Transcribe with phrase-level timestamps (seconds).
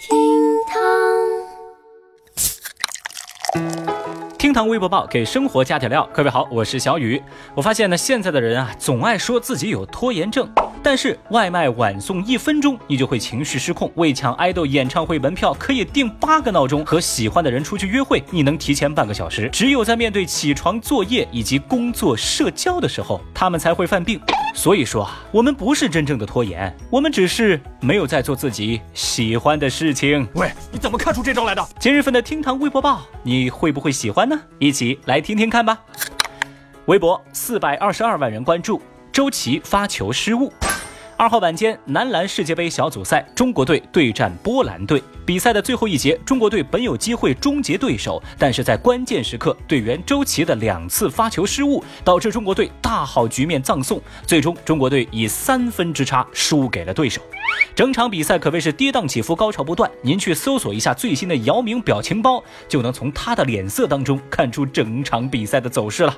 [0.00, 0.16] 厅
[0.66, 0.80] 堂，
[4.38, 6.08] 厅堂微博报给生活加点料。
[6.10, 7.22] 各位好，我是小雨。
[7.54, 10.50] 我发现呢，现在的人啊，总爱说自己有拖延症。
[10.82, 19.48] 但是外卖晚送一分钟，你就会情绪失控；为抢爱豆演唱会门票，可以定八个闹钟；和喜欢的人出去约会，你能提前半个小时。
[19.52, 24.20] 只有在面对起床、作业以及工作、社交的时候，他们才会犯病。
[24.54, 30.26] 所以说啊，我们不是真正的拖延，我们只是没有在做自己喜欢的事情。
[30.34, 31.64] 喂，你怎么看出这招来的？
[31.78, 34.40] 今日份的厅堂微博报，你会不会喜欢呢？
[34.58, 35.78] 一起来听听看吧。
[36.86, 40.52] 微博四百二十二万人关注，周琦发球失误。
[41.16, 45.02] 二号晚间，男篮世界杯小组赛，中国队对战波兰队。
[45.26, 54.00] 比赛的最后一节，中国队本有机会终结对手，但是在关键时刻，队员周琦的两次发球失误，导致中国队大好局面葬送。
[54.26, 57.20] 最终，中国队以三分之差输给了对手。
[57.80, 59.90] 整场比赛可谓是跌宕起伏，高潮不断。
[60.02, 66.14] 您去搜索一下最新的姚明表情包，就能从他的脸色当中看出整场比赛的走势了。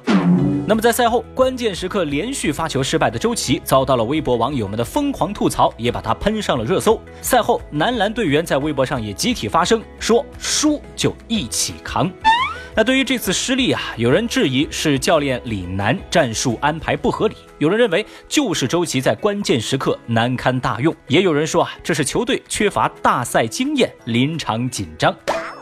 [0.66, 7.00] 那么在赛后关键时刻连续发球失败的周琦，遭到了微博网友们的疯狂吐槽，也把他喷上了热搜。
[7.20, 12.10] 赛后，男篮队员在微博上也集体发声，说输就一起扛。
[12.74, 25.14] 那对于这次失利啊，有人质疑是教练李楠战术安排不合理，有人认为就是周琦在关键时刻难堪大用，也有人说啊，这是球队缺乏大赛经验，临场紧张。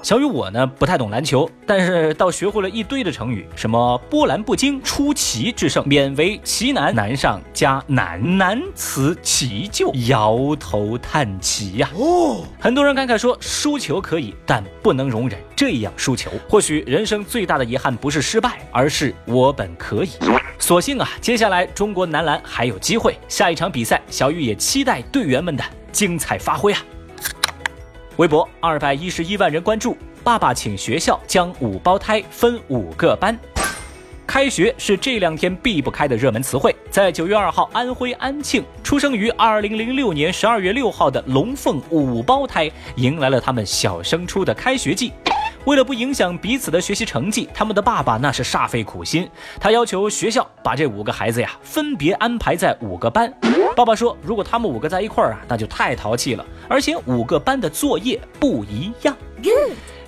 [0.03, 11.91] 小雨我呢不太懂篮球，但是倒学会了一堆的成语，什么波澜不惊、出奇制胜、勉为其难、难上加难、难辞其咎、摇头叹气呀。
[11.95, 16.31] 哦，很多人感慨说输球可以，但不能容忍这样输球。
[16.49, 20.11] 或许人生最大的遗憾不是失败，而是我本可以。
[20.59, 25.63] 所幸啊，接下来中国男篮还有机会，下一场比赛，小雨也期待队员们的
[25.93, 26.81] 精彩发挥啊。
[28.21, 33.35] 微博二百一十一万人关注，爸爸请学校将五胞胎分五个班。
[34.27, 36.77] 开学是这两天避不开的热门词汇。
[36.91, 45.15] 在九月二号，安徽安庆出生于二零零六年十二月六号的龙凤五胞胎迎来了他们小升初的开学季。
[45.67, 49.29] 为了不影响彼此的学习成绩，他们的爸爸那是煞费苦心。
[49.61, 53.33] 他要求学校把这五个孩子呀分别安排在五个班。
[53.77, 56.45] 爸爸说，如果他们五个在一块儿啊，那就太淘气了。
[56.69, 59.15] 而且五个班的作业不一样。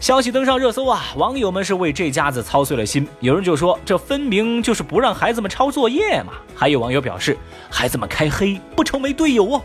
[0.00, 3.06] 消息登上热搜啊，网友们是为这家子操碎了心。
[3.20, 6.32] 有人就说，这分明就是不让孩子们抄作业嘛。
[6.56, 7.36] 还有网友表示，
[7.70, 9.62] 孩子们开黑不成为队友哦。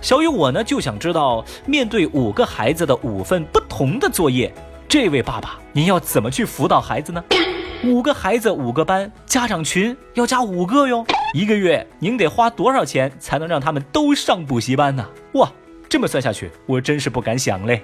[0.00, 4.52] 小雨我呢就想知道，面对五个孩子的五份不同的作业。
[4.88, 7.22] 这位爸爸，您要怎么去辅导孩子呢？
[7.84, 11.04] 五个孩子五个班，家长群要加五个哟。
[11.34, 15.04] 一个月您得花多少钱才能让他们都上补习班呢？
[15.32, 15.50] 哇，
[15.88, 17.82] 这么算下去，我真是不敢想嘞。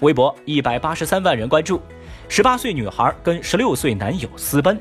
[0.00, 1.82] 微博一百八十三万人关注，
[2.28, 4.80] 十八岁女孩跟十六岁男友私奔。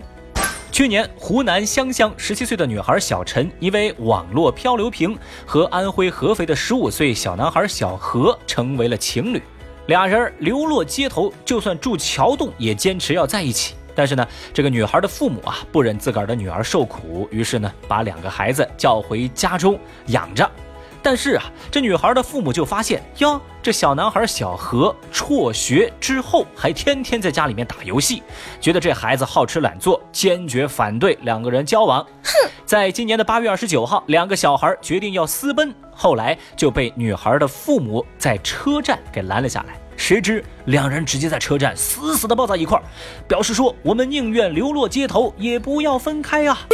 [0.71, 9.41] 去年湖南湘乡十七岁的女孩小陈，因为网络漂流瓶和安徽合肥的十五岁小男孩小何成为了情侣。
[9.87, 13.75] 俩人流落街头，就算住桥洞也坚持要在一起。
[13.93, 20.49] 但是呢，这个女孩的父母啊，不忍自个儿的女儿受苦，于是呢，把两个孩子叫回家中养着。
[21.05, 28.23] 但是啊，这女孩的父母就发现哟，这小男孩小何辍学之后，还天天在家里面打游戏，
[28.59, 32.03] 觉得这孩子好吃懒做，坚决反对两个人交往。
[32.23, 39.79] 哼，在今年的八月二十九号，两个小孩决定要私奔，后来就被女孩的父母在车站给拦了下来。
[39.95, 42.83] 谁知两人直接在车站死死的抱在一块儿，
[43.27, 46.65] 表示说：“我们宁愿流落街头，也不要分开啊。”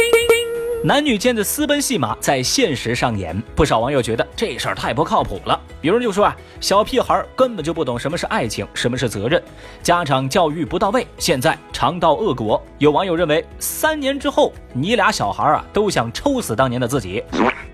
[0.84, 5.60] 男女间的私奔戏码在现实上演，不少网友觉得这事儿太不靠谱了。
[5.80, 9.40] 有人就说啊，小屁孩根本就不懂什么是爱情，什么是责任，
[9.80, 12.60] 家长教育不到位，现在尝到恶果。
[12.78, 17.22] 有网友认为，三年之后，你俩小孩啊都想抽死当年的自己。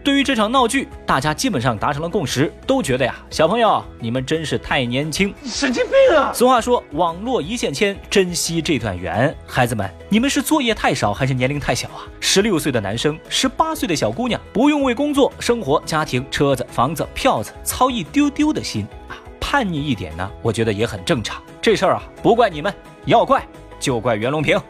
[0.04, 6.30] 对于这场闹剧，大家基本上达成了共识，都觉得呀，小朋友你们真是太年轻，神经病啊！
[6.34, 9.34] 俗话说，网络一线牵，珍惜这段缘。
[9.46, 12.04] 孩子们，你们是作业太少，还是年龄太小啊？
[12.20, 19.14] 十六岁的男生，十八岁的小姑娘，不用为工作、生活、家庭、车子、房子、票子操一丢丢的心啊！
[19.40, 21.40] 叛逆一点呢，我觉得也很正常。
[21.62, 22.74] 这事儿啊，不怪你们，
[23.04, 23.46] 要怪
[23.78, 24.60] 就怪袁隆平。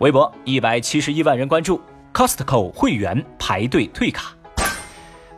[0.00, 1.80] 微博一百七十一万人关注。
[2.12, 4.33] Costco 会员排队退卡，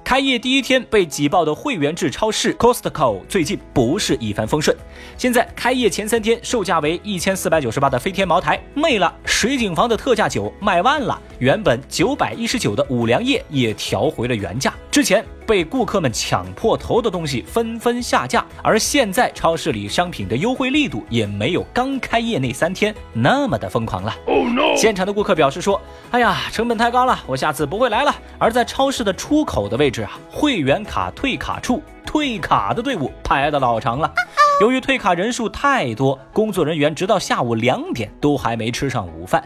[0.07, 4.75] 开业第一天被挤爆的会员制超市 Costco 最近不是一帆风顺。
[5.19, 14.73] 现在开业前三天，售价为一千四百九十八的飞天茅台没了，水井坊的特价酒卖完了，原本九百一十九的五粮液也调回了原价。
[14.97, 24.15] 之前被顾客们抢破头的东西纷纷下架，而现在超市里商品的优惠力度也没有刚开业那三天那么的疯狂了。
[24.75, 25.79] 现场的顾客表示说
[26.13, 34.11] ：“哎呀，成本太高了，我下次不会来了。”而在超市的出口的位置啊，会员卡退卡处退卡的队伍排的老长了。
[34.63, 39.45] 由于退卡人数太多，工作人员直到下午两点都还没吃上午饭。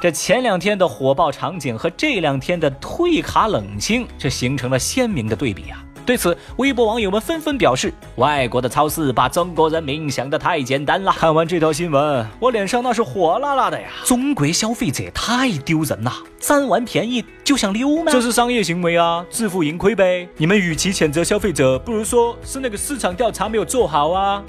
[0.00, 5.82] 这前两天的火爆场景和这两天的退卡冷清，这形成了鲜明的对比啊！
[6.06, 13.88] 对此，微博网友们纷纷表示：“外国的超市把中国人民想得太简单了。”看完这条新闻，我脸上那是火辣辣的呀！
[14.04, 18.12] 中国消费者太丢人了，占完便宜就想溜吗？
[18.12, 20.28] 这是商业行为啊，自负盈亏呗！
[20.36, 24.44] 你们与其谴责消费者，不如说是那个市场调查没有做好啊！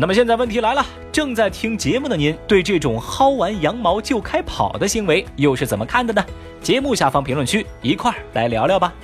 [0.00, 6.24] 那么现在问题来了，正在听节目的您，对这种薅完羊毛就开跑的行为又是怎么看的呢？
[6.62, 8.94] 节目下方评论区一块儿来聊聊吧。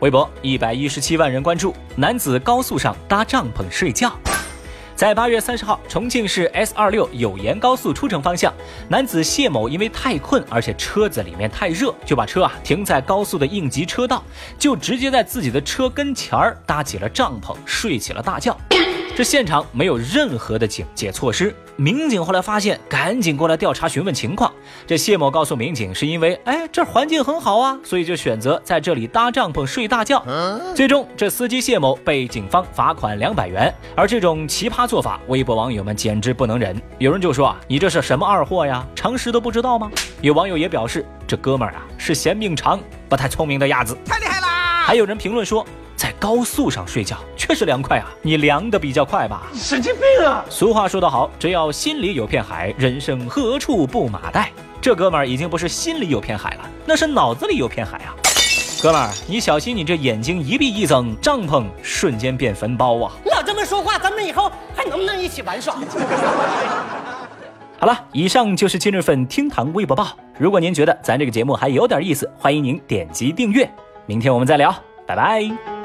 [0.00, 4.12] 微博一百一十七万人关注，男子高速上搭帐篷睡觉。
[4.94, 8.52] 在八月三十号，重庆市 S 二六有盐高速出城方向，
[8.90, 14.22] 男子谢某因为太困，而且车子里面太热，就把车啊停在高速的应急车道，
[14.58, 18.54] 就直接在自己的车跟前儿搭起了帐篷，睡起了大觉。
[19.14, 24.50] 这现场没有任何的警戒措施，民警后来发现，赶紧过来调查询问情况。
[24.86, 30.24] 这谢某告诉民警，是因为哎这环境很好啊，所以就选择在这里搭帐篷睡大觉。
[30.74, 33.72] 最终，这司机谢某被警方罚款两百元。
[33.94, 36.74] 而这种奇葩做法，微博网友们简直不能忍。
[36.96, 38.82] 有人就说啊，你这是什么二货呀？
[38.94, 39.90] 常识都不知道吗？
[40.22, 42.80] 有网友也表示，这哥们儿啊是嫌命长，
[43.10, 43.94] 不太聪明的鸭子。
[44.06, 44.84] 太厉害啦！
[44.86, 45.66] 还有人评论说。
[45.94, 49.42] 在高速上睡觉确实凉快啊，你凉的比较快吧？
[49.52, 50.44] 神经病啊！
[50.48, 54.48] 俗话说得好，只要心里有片海，人生何处不马带。
[54.80, 58.14] 这哥们儿已经不是心里有片海了，那是脑子里有片海啊！
[58.80, 63.12] 哥们儿，你小心你这眼睛一闭一睁，帐篷瞬间变坟包啊！
[63.24, 65.74] 老这么说话，咱们以后还能不能一起玩耍？
[67.76, 70.16] 好了，以上就是今日份厅堂微博报。
[70.38, 73.68] 如果您觉得咱这个节目还有点意思，欢迎您点击订阅。
[74.06, 74.72] 明天我们再聊，
[75.08, 75.81] 拜拜。